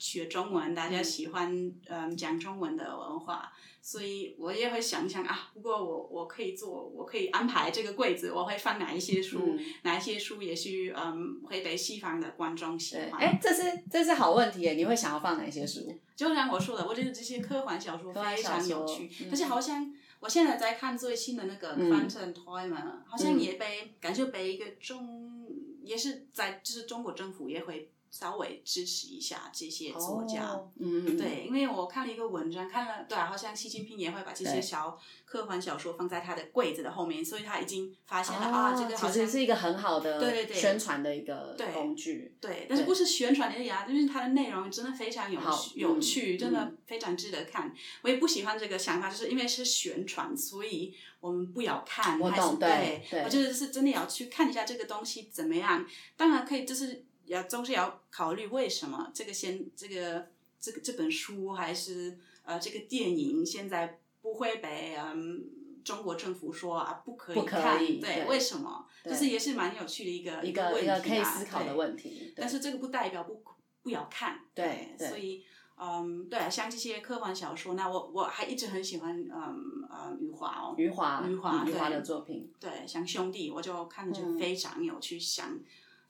[0.01, 13.21] 学中文，大家喜欢嗯讲中文的文化，所以我也会想一想啊，如果我我可以做，我可以安排这个柜子，我会放哪一些书，嗯哪一些书也许嗯会被西方的观众喜对，欢。
[13.21, 14.73] 哎，这是这是好问题耶！
[14.73, 15.95] 你会想要放哪些书？
[16.15, 22.73] 就像我说的，我觉得这些科幻小说非常有趣，嗯而且好像我现在在看最新的那个《嗯 Quantum Toyman》，
[23.05, 25.47] 好像也被感觉被一个中，
[25.83, 30.49] 也是在就是中国政府也会稍微支持一下这些作家。
[30.49, 42.35] 哦嗯，对，因为我看了一个文章，看了对啊，好像习近平也会把这些小科幻小说放在他的柜子的后面，所以他已经发现了、哦啊，这个好像其实是一个很好的对对对宣传的一个工具。
[42.41, 45.39] 对，但是不是宣传而已啊，因为它的内容真的非常有
[45.75, 47.73] 有嗯趣，真的嗯非常值得看。
[48.01, 52.11] 我也不喜欢这个想法，就是因为是宣传，所以我们不要看。
[52.11, 55.85] 还是我懂对对，对我觉得是真的要去看一下这个东西怎么样。
[56.17, 60.27] 当然可以，就是要总是要考虑为什么这个先这个
[60.59, 65.43] 这个这本书还是呃这个电影现在不会被嗯。
[65.83, 68.85] 中国政府说啊，不可以看，以对，对为什么？
[69.03, 72.31] 就是也是蛮有趣的一个一个问题、啊、一个可以思考的问题。
[72.35, 73.41] 但是这个不代表不
[73.81, 75.43] 不要看，对对所以
[75.77, 85.57] 嗯，对，像这些科幻小说，那我我还一直很喜欢嗯呃余华哦，余华，余华余华的作品，对，像兄弟，我就看着就嗯非常有趣，想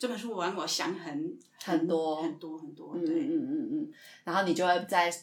[0.01, 5.13] 这本书让我想很很多很多很多，嗯对，嗯嗯嗯，然后你就会在。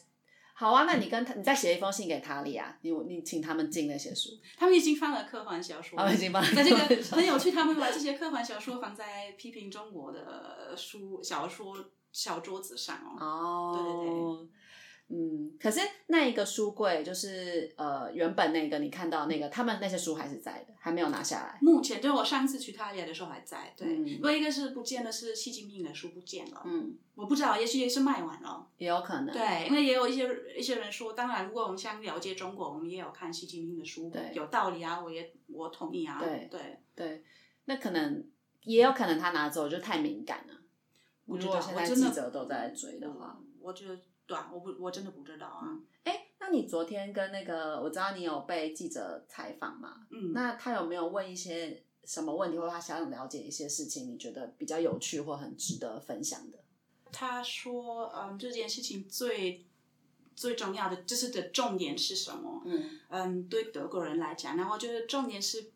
[0.54, 11.76] 好啊，那你跟他，你再写一封信给塔利亚，你你请他们进那些书，他们已经放了科幻小说，他们已经翻了那这个很有趣，他们把这些科幻小说放在批评中国的书小说
[12.12, 13.24] 小桌子上哦。
[13.24, 14.48] 哦，对对对，
[15.10, 21.58] 嗯，可是那一个书柜就是呃原本那个你看到那个，他们那些书还是在的，还没有拿下来。
[21.62, 28.66] 目前就我上次去他家的时候还在，对，不过一一个是不见的是习近平的书不见了，嗯，我不知道，也许也是卖完了。
[28.76, 29.32] 也有可能。
[29.32, 37.24] 对，因为也有一些一些人说，当然，如果我们想了解中国，我们也有看习近平的书，对有道理啊，我也我同意啊，对对，对，
[37.64, 38.24] 那可能
[38.64, 40.54] 也有可能他拿走就太敏感了。
[41.24, 45.66] 我知道如果现在我真的记者都在追的话，我觉得对啊，我不我真的不知道啊，
[46.04, 50.06] 哎，那你昨天跟那个我知道你有被记者采访嘛？
[50.10, 56.58] 嗯，那他有没有问一些什么问题，或者他想了解一些事情，你觉得比较有趣或很值得分享的？
[57.10, 59.66] 他说，嗯，这件事情最
[60.36, 62.62] 最重要的就是的重点是什么？
[62.66, 65.72] 嗯嗯，对德国人来讲，然后我觉得重点是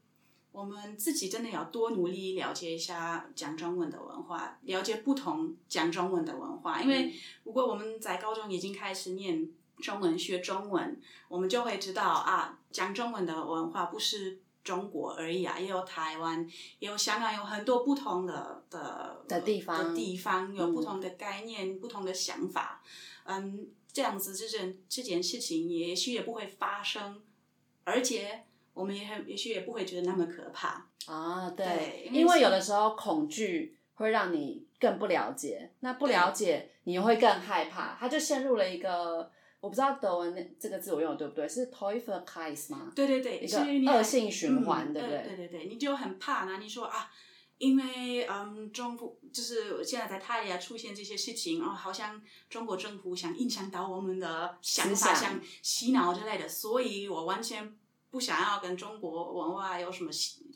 [0.53, 6.81] 我们自己真的要多努力了解一下讲中文的文化，了解不同讲中文的文化。
[6.81, 7.13] 因为
[7.43, 14.39] 如果我们在高中已经开始念中文、学中文，我们就会知道啊，讲中文的文化不是。
[14.65, 22.81] 中国而已啊，也有台湾，也有香港，有很多不同的的的地方的地方有嗯不同的概念、不同的想法。
[23.25, 27.21] 嗯，这样子这件这件事情也许也不会发生，
[27.83, 30.87] 而且我们也很也许也不会觉得那么可怕。
[31.07, 39.31] 啊，对，对因为有的是时候恐惧会让你更不了解，那不了解你会更害怕，他就陷入了一个
[39.61, 41.49] 我不知道德文那这个字我用的对不对？
[41.49, 42.93] 是 Teufelskreis 吗？
[42.95, 43.59] 对对对，一是
[43.89, 45.23] 恶性循环，嗯对不对？
[45.23, 46.59] 对对对，你就很怕呢。
[46.59, 47.11] 你说啊，
[47.59, 57.73] 因为嗯，中国就是现在在泰亚出现这些事情，哦，好像中国政府想影响到我们的想法，想想洗脑之类的，所以我完全
[58.13, 60.11] 不想要跟中国文化有什么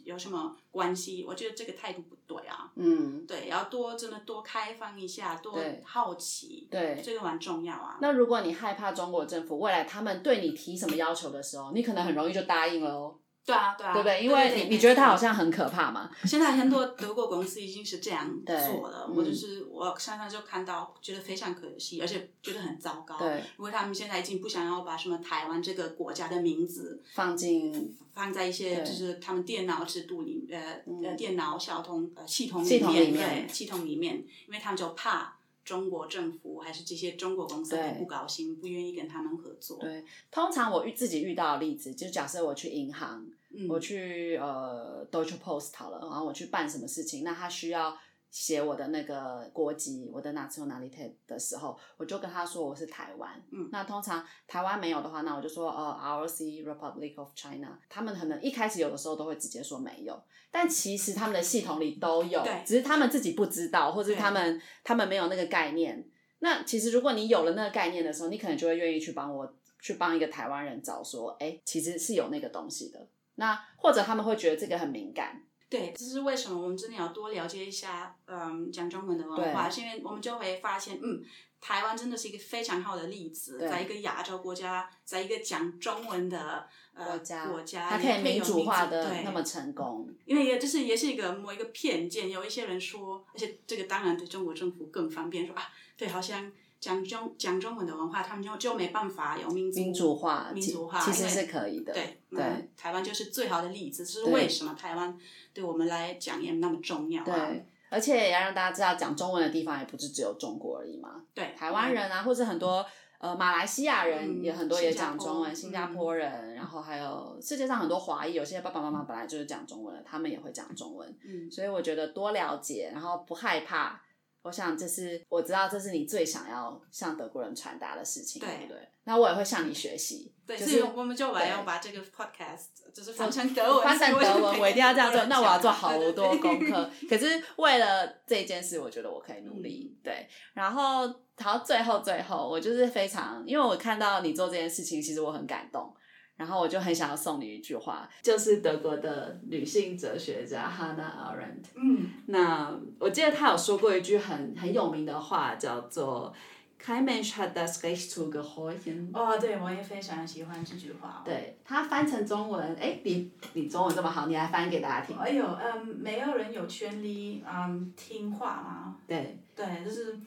[0.05, 1.25] 有什么关系。
[1.27, 2.71] 我觉得这个态度不对啊。
[2.77, 7.03] 嗯，对，要多真的多开放一下，多好奇，对。
[7.03, 7.99] 这个蛮重要啊。
[8.01, 14.23] 那如果你害怕中国政府未来他们对你提什么要求的时候，你可能很容易就答应了哦，对啊，对啊，对不对？
[14.25, 16.11] 因对为你你觉得他好像很可怕嘛？
[16.25, 23.17] 现在很多德国公司已经是这样做了，嗯我就是我常常就看到，觉得非常可惜，而且觉得很糟糕。
[23.17, 34.17] 对，如果他们现在已经不想要把什么台湾这个国家的名字放进放在一些就是他们电脑制度里，呃、呃嗯电脑小通呃系统系统里面，系统里面，
[34.49, 35.37] 因为他们就怕。
[35.67, 39.79] 中国政府还是这些中国公司对会不高兴，不愿意跟他们合作。
[39.81, 40.05] 对。
[40.31, 47.99] 通常我遇自己遇到的例子，就假设我去银行，嗯，我去呃 Deutsche Post 好了，然后我去办什么事情，那他需要
[48.37, 53.31] 写我的那个国籍，我的 nationality 的时候，我就跟他说我是台湾。
[53.51, 57.79] 嗯那通常台湾没有的话，那我就说呃 ROC Republic of China。
[57.89, 66.07] 他们可能一开始有的时候都会直接说没有，但其实他们的系统里都有，只是他们自己不知道，或者是他们他们没有那个概念。
[66.41, 73.09] 那其实如果你有了那个概念的时候，你可能就会愿意去帮我去帮一个台湾人找说，哎，其实是有那个东西的。
[73.37, 81.23] 那或者他们会觉得这个很敏感，对，这是为什么我们真的要多了解一下，嗯，讲中文的文化，是因为我们就会发现，嗯，
[81.61, 96.53] 台湾真的是一个非常好的例子，在一个亚洲国家，在一个讲中文的国家，国家，它可以民主化的那么成功，因为也就是也是一个某一个偏见，有一些人说，而且这个当然对中国政府更方便，说啊，对，好像。
[96.79, 101.93] 讲中讲中文的文化，他们就就没办法有民族民主化，民族化其实是可以的。
[101.93, 104.05] 对对，台湾就是最好的例子。
[104.05, 105.19] 是为什么台湾
[105.53, 107.25] 对我们来讲也那么重要？
[107.25, 111.23] 对，而且也要让大家知道，讲中文的地方也不是只有中国而已嘛。
[111.35, 112.85] 对，台湾人啊，或者很多
[113.19, 121.17] 呃马来西亚人也很多也讲中文，新加坡人，然后还有世界上很多华裔，有些爸爸妈妈本来就是讲中文的，他们也会讲中文。
[121.25, 124.03] 嗯，所以我觉得多了解，然后不害怕。
[124.47, 128.89] 我想这是我知道这是你最想要向德国人传达的事情，对不对？
[129.03, 130.33] 那我也会向你学习。
[130.47, 135.25] 对，所以我们就来要把这个 podcast 就是翻成德文，翻成德文，我一定要这样做。
[135.25, 136.89] 那我要做好多功课。
[137.09, 139.99] 可是为了这件事，我觉得我可以努力。
[140.05, 145.93] 对，然后好，最后最后，我就是非常，因为我看到你做这件事情，其实我很感动。
[146.37, 151.71] 然后我就很想要送你一句话，就是德国的女性哲学家 Hannah Arendt。
[151.75, 156.35] 嗯，那我记得她有说过一句很很有名的话，叫做
[156.79, 159.11] “Kein Mensch hat das Recht zu gehorchen”。
[159.13, 161.23] 哦，对，我也非常喜欢这句话。
[161.25, 165.17] 对，它翻成中文，哎，你你中文这么好，你来翻给大家听。
[165.17, 168.97] 哎呦，嗯，没有人有权利嗯听话吗？
[169.07, 169.39] 对。
[169.57, 170.19] 对，就是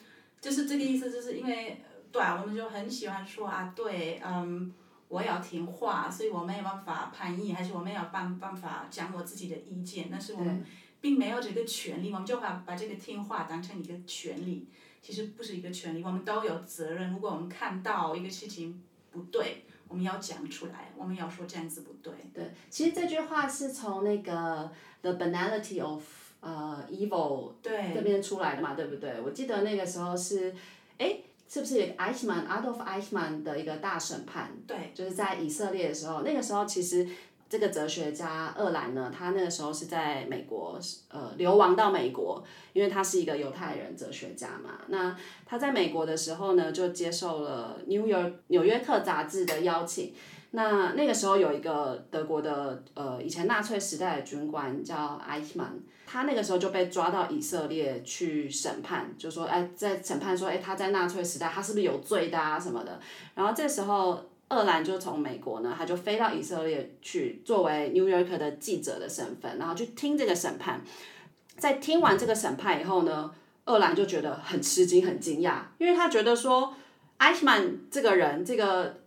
[0.41, 1.80] 就是这个意思，就是因为
[2.12, 4.74] 对啊，我们就很喜欢说啊，对，嗯。
[5.10, 10.08] 我要听话，所以我没有办法叛逆，还是我没有办办法讲我自己的意见。
[10.10, 10.63] 但是我们
[11.02, 14.67] 并没有这个权利，我们就把把这个听话当成一个权利，
[15.02, 17.12] 其实不是一个权利，我们都有责任。
[17.12, 18.80] 如果我们看到一个事情
[19.12, 22.13] 不对，我们要讲出来，我们要说这样子不对。
[22.32, 26.04] 对，其实这句话是从那个 The Banality of
[26.41, 29.19] 呃 Evil 这边出来的嘛，对不对？
[29.19, 30.56] 我记得那个时候是，
[31.00, 31.22] 哎。
[31.49, 34.51] 是不是 Eichmann Adolf Eichmann 的一个大审判？
[34.67, 37.07] 对，就是在以色列的时候，那个时候其实
[37.49, 44.81] 这个哲学家厄兰呢，他那个时候是在美国呃流亡到美国，因为他是一个犹太人哲学家嘛。
[44.89, 50.13] 那他在美国的时候呢，就接受了 New York 纽约客杂志的邀请。
[50.51, 55.79] 那那个时候有一个德国的呃以前纳粹时代的军官叫艾希曼。
[56.12, 62.99] 他那个时候就被抓到以色列去审判，就说，哎，在审判说，哎，他在纳粹时代他是不是有罪的啊什么的。
[63.35, 70.81] 然后这时候，厄兰就从美国呢，他就飞到以色列去，作为 New York 的记者的身份，然后去听这个审判。
[71.59, 73.29] 在听完这个审判以后呢，
[73.65, 76.73] 厄兰就觉得很吃惊、很惊讶，因为他觉得说，
[77.17, 78.98] 艾希曼这个人，这个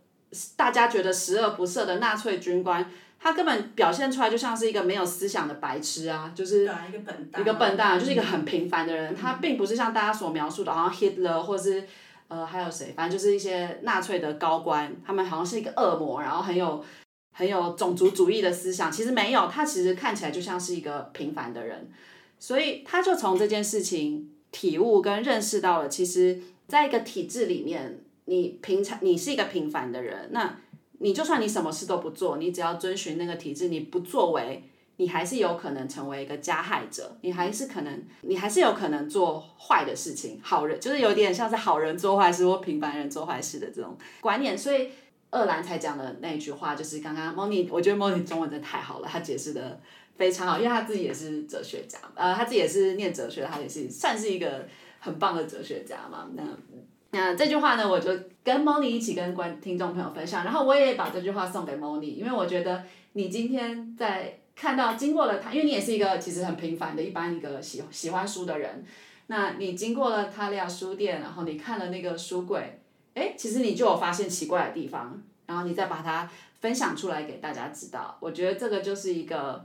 [0.55, 2.89] 大家觉得十恶不赦的纳粹军官。
[3.19, 9.15] 他根本表现出来就像是一个没有思想的白痴啊，就是一个笨蛋，一个笨蛋，就是一个很平凡的人。
[9.15, 11.87] 他并不是像大家所描述的，好像 Hitler 或者是
[12.27, 16.83] 呃还有谁，反正就是一些纳粹的高官，他们好像是一个恶魔，然后很有
[17.31, 18.91] 很有种族主义的思想。
[18.91, 21.89] 其实没有，他其实看起来就像是一个平凡的人。
[22.37, 30.57] 所以他就从这件事情体悟跟认识到了，其实在一个体制里面，你平常你是一个平凡的人，那。
[30.99, 34.63] 你就算你什么事都不做，你只要遵循那个体制，你不作为，
[34.95, 40.39] 你还是有可能成为一个加害者，你还是可能，你还是有可能做坏的事情。
[40.41, 44.91] 好人就是有点像是好人做坏事或平凡人做坏事的这种观念，所以
[45.29, 49.81] 二兰才讲的那一句话就是刚刚 Moni，我觉得 Moni 中文真的太好了，他解释的
[50.15, 54.65] 非常好，因为他自己也是哲学家，呃，他自己也是念哲学，他也是算是一个
[54.99, 56.43] 很棒的哲学家嘛，那。
[57.13, 58.11] 那这句话呢，我就
[58.43, 68.83] 跟 Moni 一起跟观听众朋友分享，然后我也把这句话送给 Moni，因为我觉得你今天在看到经过了他，因为你也是一个其实很平凡的一般一个喜喜欢书的人，
[69.27, 72.79] 那你经过了他俩书店，然后你看了那个书柜，
[73.13, 76.27] 哎，其实你就有发现奇怪的地方，然后你再把它
[76.61, 79.63] 分享出来给大家知道，我觉得这个就是一个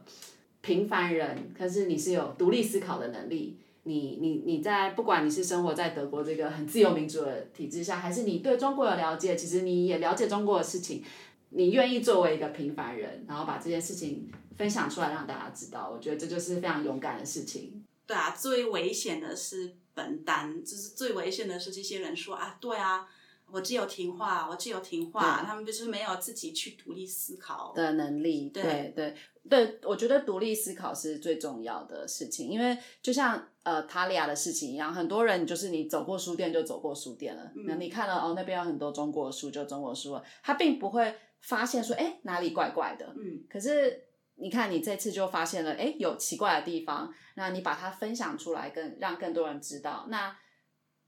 [0.60, 3.56] 平凡人，可是你是有独立思考的能力。
[3.88, 11.02] 你你你在不管你是生活在德国这个很自由民主的体制下，还是你对中国有了解，其实你也了解中国的事情，
[11.48, 17.82] 你愿意作为一个平凡人，然后把这件事情分享出来让大家知道，我觉得这就是非常勇敢的事情。
[18.06, 23.06] 对啊，最危险的是本单，就是最危险的是这些人说啊，对啊，
[23.50, 28.50] 我只有听话，我只有听话，他们就是没有自己去独立思考的能力。
[28.50, 29.16] 对对对
[29.48, 50.36] 对，我觉得独立思考是最重要的事情，因为就像呃塔利亚的事情一样，很多人就是你走过书店就走过书店了，那、你看了哦那边有很多中国书就中国书了，他并不会发现说哎哪里怪怪的，嗯，可是你看你这次就发现了哎有奇怪的地方，那你把它分享出来，更让更多人知道，那。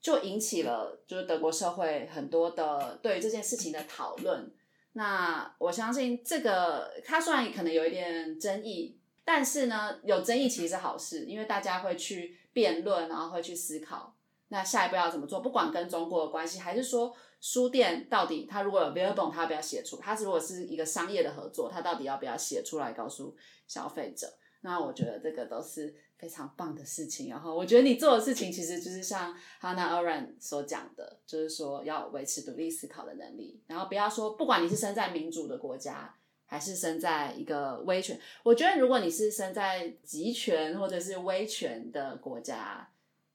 [0.00, 4.52] 就引起了就是德国社会很多的对于这件事情的讨论。
[4.92, 14.16] 那我相信这个它虽然可能有一点争议，但是呢，有争议其实是好事，因为大家会去辩论，然后会去思考，
[14.48, 15.40] 那下一步要怎么做？
[15.40, 19.98] 不管跟中国的关系，还是说书店到底它如果有 v i l b o n 它要不要写出？
[19.98, 23.36] 它如果是一个商业的合作，它到底要不要写出来告诉
[23.68, 24.26] 消费者？
[24.62, 27.30] 那我觉得这个都是非常棒的事情。
[27.30, 33.58] 然后我觉得你做的事情其实就是像 Hannah Arendt 所讲的，就是说要维持独立思考的能力。
[33.66, 42.86] 然后不要说，不管你是生在民主的国家，还是生在一个威权，我觉得如果你是生在集权或者是威权的国家，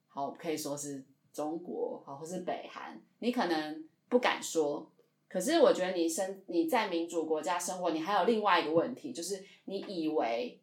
[0.06, 1.02] 好，可以说是
[1.32, 4.88] 中国，好，或是北韩，你可能不敢说。
[5.28, 10.60] 可是我觉得你生你在民主国家生活，你还有另外一个问题，就是你以为。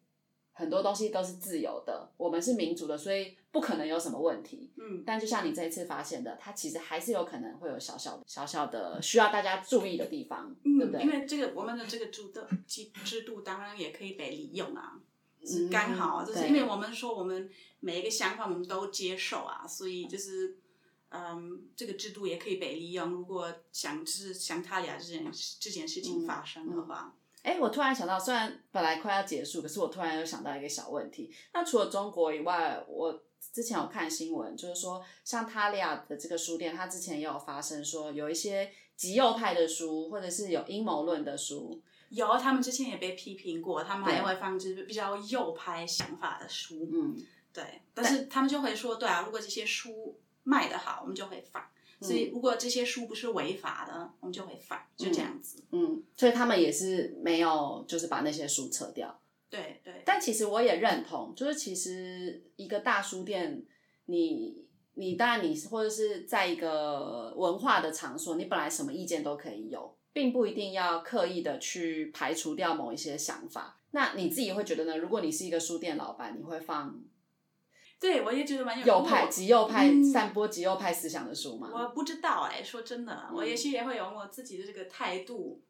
[0.54, 4.72] 很多东西都是自由的，我们是民主的，所以不可能有什么问题。
[4.78, 11.02] 嗯，但就像你这一次发现的，它其实还是有可能会有小小的、小小的需要大家注意的地方，对不对？
[11.02, 15.00] 因为这个我们的这个制度制制度当然也可以被利用啊，
[15.44, 17.50] 是嗯刚好就是因为我们说我们
[17.80, 20.58] 每一个想法我们都接受啊，所以就是
[21.10, 23.10] 嗯，这个制度也可以被利用。
[23.10, 25.26] 如果想就是像塔利亚这件
[25.60, 31.32] 这件事情发生的话，哎，我突然想到，虽然本来快要结束，可是我突然又想到一个小问题。
[31.54, 33.22] 那除了中国以外，我
[33.52, 46.88] 之前有看新闻，就是说像塔利亚的这个书店，它之前也有发生说有一些极右派的书，或者是有阴谋论的书，有他们之前也被批评过，他们还对会放置比较右派想法的书。
[46.94, 47.18] 嗯，
[47.52, 51.62] 对，但是他们就会说，对啊，如果这些书卖得好，我们就会放。
[52.02, 55.64] 所以如果这些书不是违法的，我们就会放，就这样子。
[55.72, 59.20] 嗯，所以他们也是没有，就是把那些书撤掉。
[59.50, 63.64] 对对，但其实我也认同，就是其实一个大书店，
[64.06, 64.66] 你
[64.96, 73.80] 你当然你是或者是在一个文化的场所，你本来什么意见都可以有，并不一定要刻意的去排除掉某一些想法。
[73.92, 74.98] 那你自己会觉得呢？
[74.98, 77.00] 如果你是一个书店老板，你会放
[78.04, 81.72] 对我也觉得蛮有右派、我极右派、嗯散播极右派思想的书嘛？
[81.74, 85.62] 我不知道哎、说真的，嗯我也许也会用我自己的这个态度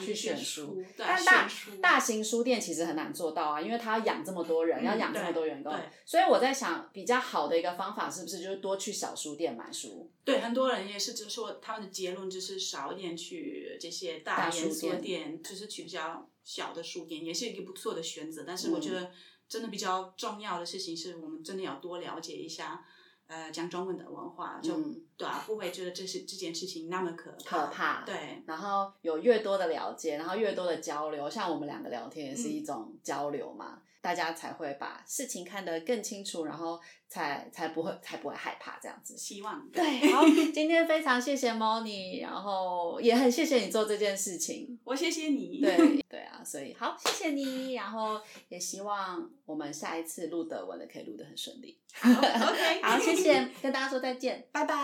[0.00, 1.48] 去选书但大
[1.80, 5.72] 大型书店其实很难做到啊，因为他要养这么多人，嗯要养这么多员工，
[6.04, 10.10] 所以我在想，比较好的一个方法是不是就是多去小书店买书？
[10.24, 18.44] 对很多人也是，就是说他们的结论就是少一点去这些大书大连锁店店，就是去比较小的书店，也是一个不错的选择。
[18.46, 19.10] 但是我嗯觉得
[19.50, 22.82] 真的比较重要的事情是我们真的要多了解一下。
[23.26, 39.16] 呃，讲中文的文化，就、嗯对啊，不会觉得这是这件事情那么可可怕对，然后有越多的了解，然后越多的交流，像我们两个聊天也是一种交流嘛，大家才会把事情看得更清楚，然后才才不会才不会害怕这样子。
[39.16, 44.78] 希望对，好，今天非常谢谢 Moni，然后也很谢谢你做这件事情。
[44.84, 45.60] 我谢谢你。
[45.62, 51.78] 对对啊，所以好，谢谢你，然后也希望我们下一次录德文的可以录得很顺利。
[51.92, 54.46] 好，OK，好，谢谢，跟大家说再见。
[54.52, 54.74] 拜拜。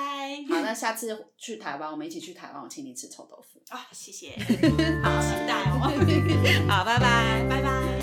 [0.49, 3.63] 好，那下次去台湾，我们一起去台湾，我请你吃臭豆腐。
[3.69, 4.31] 啊，谢谢，
[5.03, 5.81] 好期待哦。
[6.69, 7.96] 好，拜拜，拜拜。